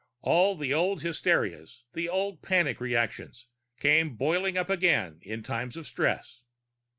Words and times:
All 0.21 0.55
the 0.55 0.73
old 0.73 1.03
hysterias, 1.03 1.83
the 1.93 2.09
old 2.09 2.41
panic 2.41 2.81
reactions, 2.81 3.45
come 3.79 4.15
boiling 4.15 4.57
up 4.57 4.67
again 4.71 5.19
in 5.21 5.43
times 5.43 5.77
of 5.77 5.85
stress. 5.85 6.41